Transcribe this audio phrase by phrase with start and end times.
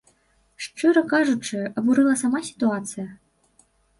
[0.65, 3.07] Шчыра кажучы, абурыла сама сітуацыя.